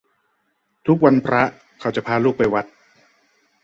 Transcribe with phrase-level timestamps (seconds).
[0.87, 1.41] ทุกวันพระ
[1.79, 2.65] เขาจะพาลูกไปวัด